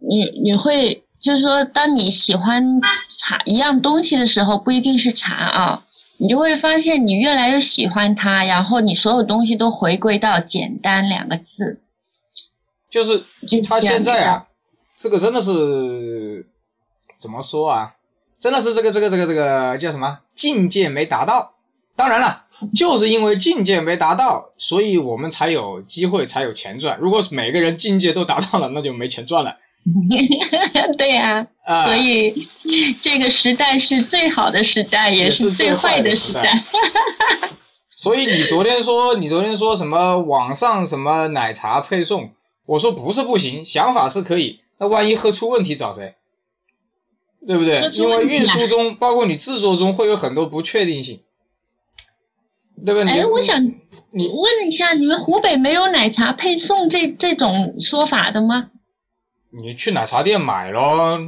[0.00, 2.80] 你你会就是说，当你喜欢
[3.16, 5.84] 茶一样东西的时候，不一定是茶啊，
[6.18, 11.84] 你就会发现你越来越喜欢它，然后你所有东西都回归到简单两个字。
[12.90, 13.22] 就是
[13.66, 14.44] 他现在啊，
[14.98, 16.44] 这个真的是
[17.18, 17.94] 怎么说啊？
[18.40, 21.52] 真的是这个这个这个这个叫什么境界没达到。
[21.94, 26.98] 当然了，就是因为境界没达到，所以我们才有机会，才有钱赚。
[26.98, 29.56] 如果每个人境界都达到了，那就没钱赚了。
[30.98, 32.48] 对呀、啊所以
[33.00, 36.64] 这个时代是最好的时代，也也是最最坏坏的时代时代。
[37.96, 42.30] 所以你昨天说，你昨天说什么网上什么奶茶配送，
[42.70, 44.60] 我说不是不行，想法是可以。
[44.78, 46.14] 那万一喝出问题找谁？
[47.44, 51.20] 对不对因为运输中，包括你制作中会有很多不确定性，
[52.84, 53.10] 对不对？
[53.10, 53.64] 哎，我想
[54.12, 58.70] 你问一下，你们湖北没有奶茶配送这这种说法的吗？
[59.50, 61.18] 你去奶茶店买咯，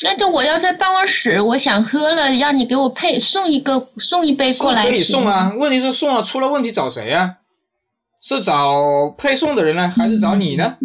[0.00, 5.52] 那就我要在办公室，我想喝了，让你给我配送一个送一杯过来可以送啊。
[5.58, 7.38] 问题是送了出了问题找谁呀、
[8.22, 10.76] 是找配送的人呢，还是找你呢？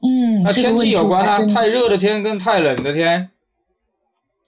[0.00, 3.30] 嗯，那天气有关啊，太热的天跟太冷的天，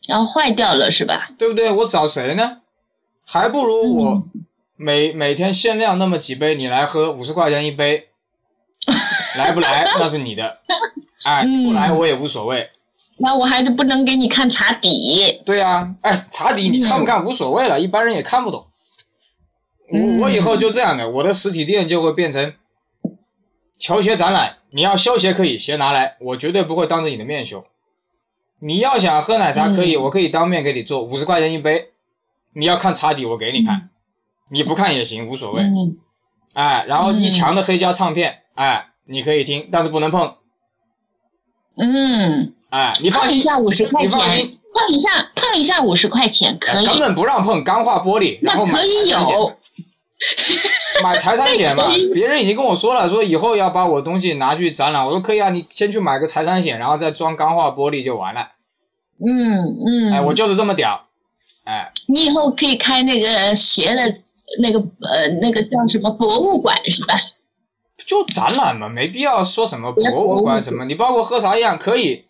[0.07, 1.31] 然后坏掉了是吧？
[1.37, 1.71] 对不对？
[1.73, 2.59] 我找谁呢？
[3.27, 4.45] 还不如我嗯
[4.77, 8.09] 每、每天限量那么几杯，你来喝，五十块钱一杯，
[9.37, 10.61] 来不来那是你的，
[11.27, 12.71] 哎，嗯不来我也无所谓。
[13.17, 15.43] 那我还是不能给你看茶底。
[15.45, 18.68] 对呀、哎，茶底你看不看无所谓了，一般人也看不懂。
[19.92, 22.55] 嗯我我以后就这样的，我的实体店就会变成
[23.79, 27.64] 球鞋展览，你要修鞋可以，鞋拿来，我绝对不会当着你的面修。
[28.61, 31.90] 你要想喝奶茶可以，嗯我可以当面给你做，五十块钱一杯。
[32.55, 33.90] 你要看茶底，我给你看，
[34.51, 35.62] 你不看也行，无所谓。
[35.62, 35.96] 嗯，
[36.55, 40.35] 哎，然后一嗯墙的黑胶唱片，哎，你可以听，但是不能碰。
[41.77, 49.53] 嗯，哎，你放心，碰一下五十块钱心，碰一下碰一下五十块钱可以，哎根本不让碰钢化玻璃，然后买那可以有。
[51.03, 58.49] 买财产险嘛， 别人已经跟我说了，说以后要把我东西拿去展览，我说可以啊，你先去买个财产险，然后再装钢化玻璃就完了。
[59.21, 61.07] 嗯嗯，哎，我就是这么屌，
[61.65, 64.15] 哎，你以后可以开那个鞋的
[64.61, 67.15] 那个呃那个叫什么博物馆是吧？
[68.07, 70.85] 就展览嘛，没必要说什么博物馆什么。
[70.85, 72.25] 你包括喝茶一样，可以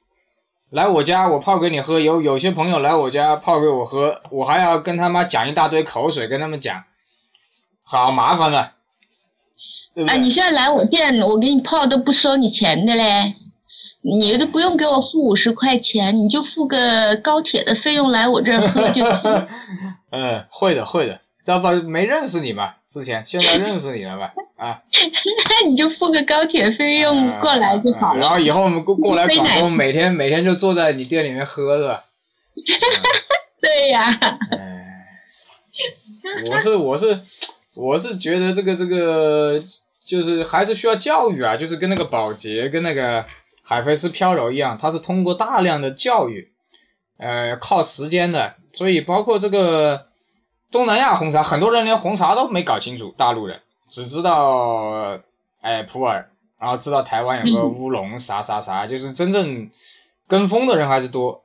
[0.71, 2.01] 来我家，我泡给你喝。
[2.01, 6.83] 有有些朋友来我家泡给我喝，我还要跟他妈讲一大堆口水，跟他们讲，
[7.91, 8.73] 好麻烦的，
[9.95, 10.23] 对不哎，对？
[10.23, 13.35] 你现在来我店，我给你泡都不收你钱的嘞，
[14.03, 19.49] 你都不用给我付五十块钱，你就付个高铁的费用来我这儿喝就行。
[20.13, 21.73] 嗯，会的会的，知道吧？
[21.73, 24.35] 没认识你嘛，之前现在认识你了吧？
[24.57, 24.83] 啊，
[25.63, 28.21] 那你就付个高铁费用过来就好了。
[28.21, 32.05] 然后以后我们过过来广东，每天每天就坐在你店里面喝是吧？
[33.63, 34.05] 对呀、
[34.51, 35.07] 哎，
[36.51, 37.19] 我是我是
[37.79, 39.63] 我是觉得这个这个
[40.01, 43.25] 就是还是需要教育啊，就是跟那个保洁跟那个
[43.63, 46.51] 海飞丝飘柔一样，它是通过大量的教育，
[47.19, 50.07] 呃，靠时间的，所以包括这个
[50.73, 55.21] 东南亚红茶，很多人连红茶都没搞清楚，大陆人只知道
[55.61, 56.25] 哎普洱，
[56.59, 59.71] 然后知道台湾有个 乌龙啥啥啥，就是真正
[60.27, 61.45] 跟风的人还是多，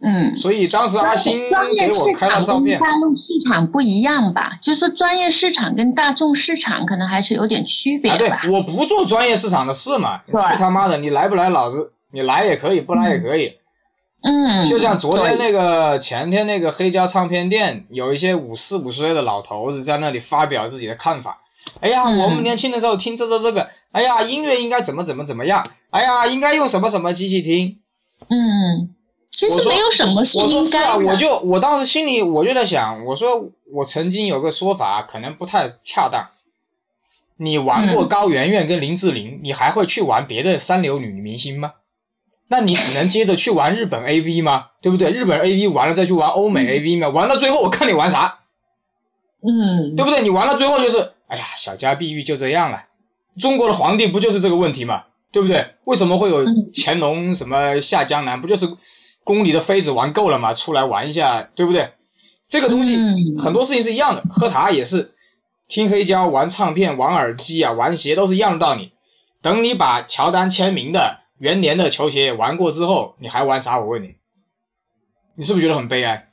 [0.00, 0.34] 嗯。
[0.34, 1.38] 所以当时阿星
[1.78, 2.78] 给我开了照片。
[2.78, 4.50] 大陆市场不一样吧？
[4.60, 13.52] 就是说专业市场跟大众市场可能还是有点区别啊，对吧。，我不做专业市场的事嘛，去他妈的，你来不来，老子你来也可以，不来也可以。
[14.22, 21.42] 嗯，就像昨天那个前天那个黑胶唱片店，有一些五四五十岁的老头子在那里发表自己的看法。
[21.80, 27.78] 哎呀，嗯我们年轻的时候听这这这个，哎呀，音乐应该怎么怎么怎么样，哎呀，应该用什么什么机器听。
[28.28, 28.94] 嗯，
[29.36, 30.98] 其实没有什么是应该的。
[31.06, 36.28] 我就我当时心里我就在想，我说我曾经有个说法可能不太恰当。
[37.36, 41.72] 你玩过嗯高圆圆跟林志玲，你还会去玩别的三流女明星吗？
[42.48, 44.68] 那你只能接着去玩日本 AV 吗？
[44.80, 45.10] 对不对？
[45.10, 47.10] 日本 AV 完了再去玩欧美 AV 吗？
[47.10, 48.38] 玩到最后我看你玩啥，
[49.42, 50.22] 嗯，对不对？
[50.22, 52.86] 你玩到最后就是，哎呀，小家碧玉就这样了。
[53.38, 55.04] 中国的皇帝不就是这个问题吗？
[55.30, 55.62] 对不对？
[55.84, 58.40] 为什么会有嗯乾隆什么下江南？
[58.40, 58.66] 不就是
[59.26, 61.90] 宫里的妃子玩够了嘛，出来玩一下，对不对？
[62.48, 65.10] 这个东西、嗯很多事情是一样的，喝茶也是，
[65.66, 68.92] 听黑胶、玩唱片、玩耳机啊、玩鞋都是一样的道理。
[69.42, 73.80] 等你把乔丹签名的元年的球鞋玩过之后，你还玩啥？
[73.80, 74.14] 我问你，
[75.34, 76.28] 你是不是觉得很悲哀？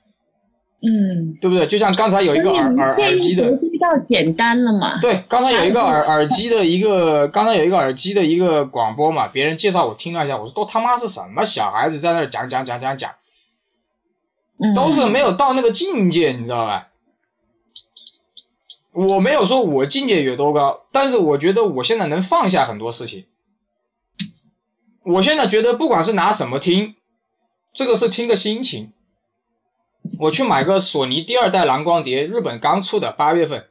[0.85, 1.65] 嗯，对不对？
[1.65, 4.99] 就像刚才有一个耳耳耳机的，比较简单了嘛。
[5.01, 13.11] 对，刚才有一个耳耳机的一个， 刚才有一个耳机的一个广播嘛，别人介绍我听了一下，我说都他妈是什么小孩子在那儿讲讲讲讲讲，
[14.59, 16.87] 嗯，都是没有到那个境界，你知道吧？
[18.93, 23.25] 我没有说我境界有多高，但是我觉得我现在能放下很多事情。
[25.03, 26.95] 我现在觉得不管是拿什么听，
[27.73, 28.93] 这个是听个心情。
[30.19, 33.65] 我去买个索尼第二代蓝光碟，日本刚出的，八月份，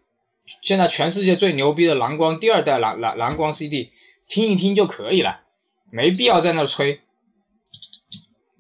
[0.61, 3.91] 现在全世界最牛逼的蓝光第二代蓝蓝蓝光 CD，
[4.29, 5.43] 听一听就可以了，
[5.91, 7.01] 没必要在那儿吹。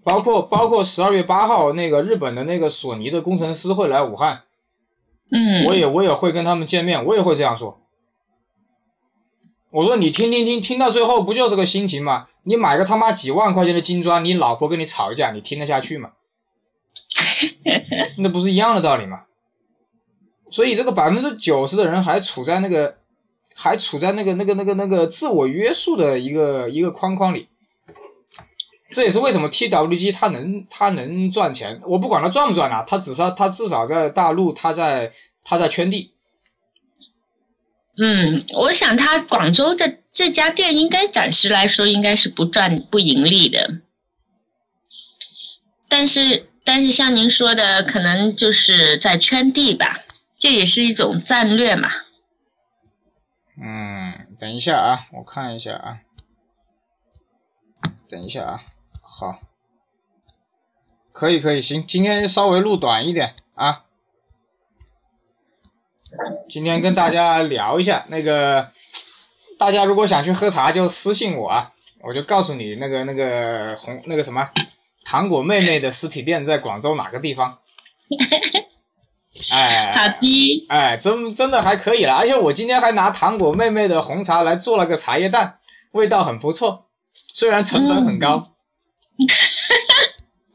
[0.04, 4.42] 包括包括十二月八号那个日本的那个索尼的工程师会来武汉，
[5.30, 7.80] 嗯，我也我也会跟他们见面，我也会这样说。
[9.70, 12.26] 我说你听听听，听到最后不就是个心情吗？
[12.42, 16.10] 你买个他妈几万块钱的金砖，你老婆跟你吵一架，你听得下去吗？
[18.18, 19.22] 那不是一样的道理吗？
[20.52, 22.98] 所以这个百分之九十的人还处在那个，
[23.56, 27.48] 还处在那个那个那个那个自我约束的一个一个框框里。
[28.90, 35.10] 这也是为什么 TWG 它能它能赚钱，我不管它赚不赚啊，它至少它至少在大陆，它在
[35.42, 36.12] 它在圈地。
[37.96, 43.80] 嗯，我想他广州的这家店应该暂时来说应该是不赚不盈利的，
[45.88, 50.01] 但是但是像您说的，可能就是在圈地吧，
[50.42, 51.88] 这也是一种战略嘛。
[53.62, 56.00] 嗯，等一下啊，我看一下啊，
[58.08, 58.62] 等一下啊，
[59.02, 59.38] 好，
[61.12, 63.84] 可以可以，行，今天稍微录短一点啊。
[66.48, 68.68] 今天跟大家聊一下那个，
[69.56, 74.50] 大家如果想去喝茶就私信我啊，我就告诉你那个那个红那个什么
[75.04, 77.60] 糖果妹妹的实体店在广州哪个地方。
[79.50, 85.58] 哎，好的，哎，真真的还可以了，而且我今天还拿糖果妹妹的红茶来做了个茶叶蛋，
[85.92, 86.86] 味道很不错，
[87.32, 88.52] 虽然成本很高。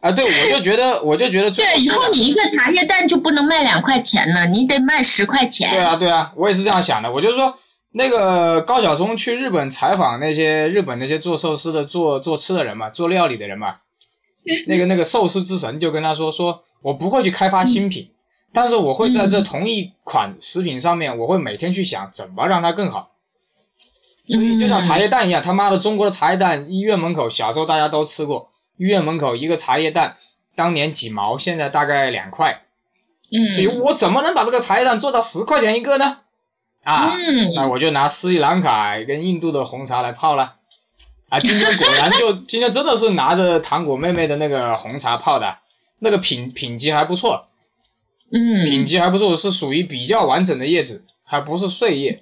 [0.02, 5.70] 啊，对，我就觉得，我就觉得最对，以后你一个茶叶蛋就不能卖两块钱了，你得卖十块钱。
[5.72, 7.12] 对啊，对啊，我也是这样想的。
[7.12, 7.58] 我就说，
[7.94, 13.78] 那个高晓松去日本采访那些日本那些做寿司的、做做吃的人嘛，做料理的人嘛，
[14.68, 18.08] 那个那个寿司之神就跟他说，说我不会去开发新品，
[18.54, 23.12] 但是我会在这同一款食品上面，我会每天去想怎么让它更好。
[24.28, 30.18] 所以就像茶叶，蛋一样，他妈的中国的茶叶蛋，医院门口小时候大家都吃过，医院门口一个茶叶蛋，
[30.56, 32.64] 当年几毛，现在大概两块，
[33.32, 33.54] 嗯。
[33.54, 36.18] 所以嗯我怎么能把这个茶叶蛋做到十块钱一个呢？
[36.84, 37.14] 啊，
[37.56, 40.56] 那嗯，我就拿斯里兰卡跟印度的红茶来泡了。
[41.30, 45.58] 啊，今天果然就 今天真的是拿着糖果妹妹的那个红茶泡的，
[46.00, 47.48] 那个品品级还不错，
[48.32, 52.20] 品嗯，级还不错，是属于比较完整的叶子，还不是碎叶。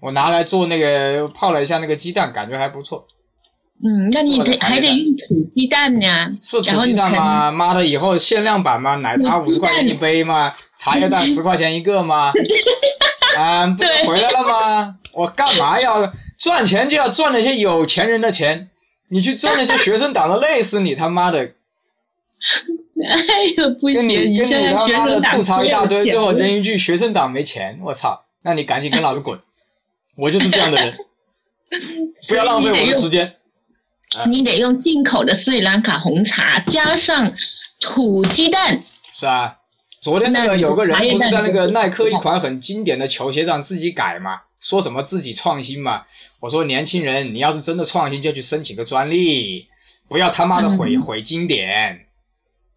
[0.00, 3.06] 我拿来做那个泡了一下那个鸡蛋，感觉还不错。
[3.84, 7.50] 嗯，那你还得用土鸡蛋呢，是土鸡蛋吗？
[7.50, 8.96] 妈的，以后限量版吗？
[8.96, 10.52] 奶茶五十块钱一杯吗？
[10.76, 12.32] 茶叶蛋十块钱一个吗？
[13.36, 14.96] 啊，不是回来了吗？
[15.14, 18.70] 我干嘛要赚钱就要赚那些有钱人的钱？
[19.10, 21.52] 你去赚那些学生党的，累死你他妈的！
[23.06, 28.24] 哎呦不跟你行，跟你现在他妈的吐槽一大堆，最后钱扔一句学生党没钱，我操！
[28.42, 29.38] 那你赶紧跟老子滚！
[30.16, 30.98] 我就是这样的人，
[32.28, 33.34] 不要浪费我的时间。
[34.26, 37.32] 你得用进口的斯里兰卡红茶，加上
[37.80, 38.80] 土鸡蛋。
[39.12, 39.58] 是啊，
[40.00, 46.04] 昨天那个有个人不是在那个耐克一款很经典的球鞋上自己改嘛，说什么自己创新嘛。
[46.40, 49.68] 我说年轻人，你要是真的创新，就去申请个专利，
[50.08, 52.07] 不要他妈的毁、嗯毁经典。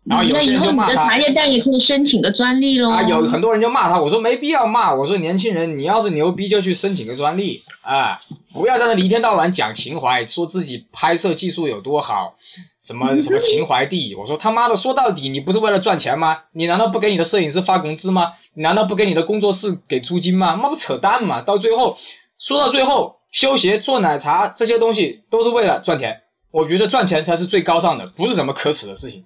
[0.04, 2.90] 然后有些那以后你的茶叶蛋也可以申请个专利喽。
[2.90, 8.20] 啊，有很多人就骂他，我说没必要骂，我说年轻人，你要是牛逼就去申请个专利啊，
[8.52, 12.34] 不要在那里一天到晚讲情怀，说自己拍摄技术有多好，
[12.82, 14.16] 什么什么情怀地。
[14.16, 16.36] 我说他妈的，说到底你不是为了赚钱吗？
[16.54, 18.32] 你难道不给你的摄影师发工资吗？
[18.56, 20.60] 你难道不给你的工作室给租金吗？
[20.62, 21.44] 那不扯淡吗？
[21.44, 21.96] 到最后
[22.40, 26.18] 说到最后，修鞋、做奶茶这些东西都是为了赚钱。
[26.50, 29.24] 我觉得赚钱才是最高尚的，不是什么可耻的事情。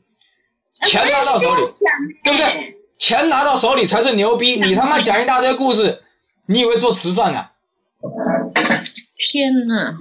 [0.83, 1.61] 钱拿到手里，
[2.23, 2.75] 对不对？
[2.97, 4.55] 钱拿到手里才是牛逼。
[4.59, 6.01] 你他妈讲一大堆故事，
[6.47, 7.51] 你以为做慈善啊？
[9.17, 9.97] 天呐，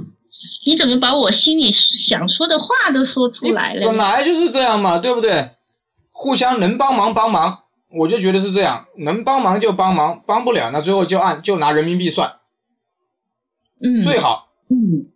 [0.67, 3.97] 你怎么把我心里想说的话都说出来了本？
[3.97, 5.51] 来就是这样嘛，对不对？
[6.11, 7.61] 互相能帮忙帮忙，
[7.99, 12.37] 我就觉得是这样，能帮忙就帮忙，帮不了那最后就按就拿人民币算
[13.83, 14.49] 嗯，最好。
[14.71, 15.11] 嗯，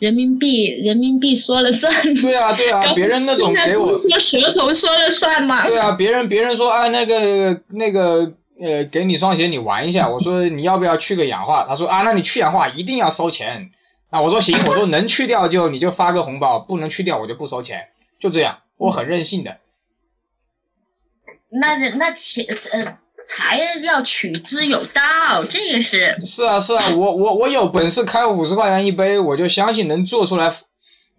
[0.00, 1.92] 人民币，人民币说了算。
[2.22, 5.66] 对啊，对啊，别人那种给我不，是说舌头说了算吗？
[5.66, 11.66] 对啊，别人别人说啊那个那个呃给你双鞋你玩一下，我说你要不要去个氧化？
[11.68, 13.70] 他说啊那你去氧化一定要收钱。
[14.08, 17.88] 啊我说行，我说能去掉就你就发个红包，不能去掉我就不收钱，
[18.18, 19.58] 就这样，我很任性的。
[21.52, 30.52] 那那钱呃财要取之有道，这个是是啊是啊，我我我有本事开五十块钱一杯，我就相信能做出来，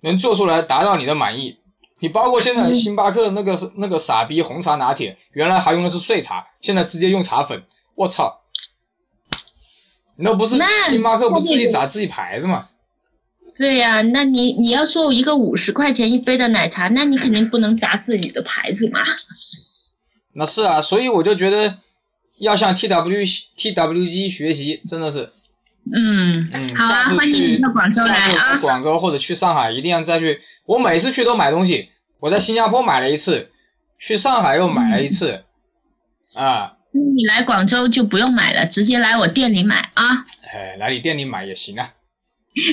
[0.02, 1.58] 能做出来达到你的满意。
[2.00, 7.64] 你包括现在嗯星巴克那个是那个傻逼红茶拿铁，原来还用的是碎茶，现在直接用茶粉，
[7.96, 8.42] 我操！
[10.18, 12.68] 那不是那星巴克不自己砸自己牌子吗？
[13.54, 19.02] 对呀、那你你要做一个五十块钱一杯的奶茶，那你肯定不能砸自己的牌子嘛。
[20.34, 21.78] 那是啊，所以我就觉得
[22.42, 23.24] 要向 T W
[23.56, 25.30] T W G 学习，真的是，
[25.94, 30.42] 嗯，嗯，好啊欢迎去你到广州来下次啊去广州或者去上海，一定要再去。
[30.66, 31.90] 我每次去都买东西，
[32.20, 33.50] 我在新加坡买了一次，
[34.00, 35.44] 去上海又买了一次，
[36.38, 36.74] 啊，
[37.16, 40.26] 你来广州就不用买了，直接来我店里买啊。
[40.52, 41.94] 哎，来你店里买也行啊。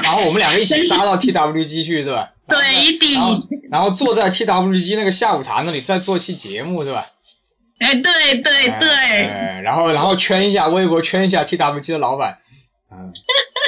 [0.03, 2.33] 然后我们两个一起杀到 T W G 去是吧？
[2.49, 7.07] 对的然后然后坐在 T W G 那个下午茶那里再做期节目是吧？
[7.79, 12.39] 哎，对对对，哎然后然后圈一下微博，圈一下 T W G 的老板，
[12.91, 13.13] 嗯，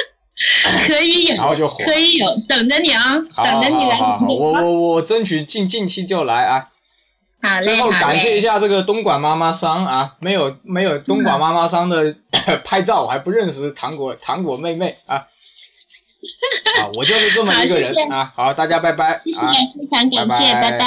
[0.87, 1.83] 可以有，然后就火。
[1.85, 3.95] 可以有，等着你啊，好等着你来。
[3.95, 6.67] 好好好，我我我争取近近期就来啊！
[7.41, 12.15] 好嘞，最后感谢一下这个东莞妈妈桑啊，没有没有东莞妈妈桑的
[12.65, 15.15] 拍照，我还不认识糖果糖果妹妹啊。
[15.15, 18.31] 啊，我就是这么一个人啊！
[18.35, 19.51] 好，大家拜拜谢谢，啊！
[19.51, 20.85] 非常感谢，拜拜拜拜